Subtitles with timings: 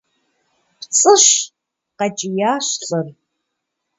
[0.79, 1.25] –ПцӀыщ!–
[1.99, 3.07] къэкӀиящ лӏыр.